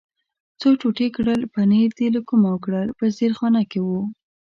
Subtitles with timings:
[0.59, 3.89] څو ټوټې کړل، پنیر دې له کومه کړل؟ په زیرخانه کې و.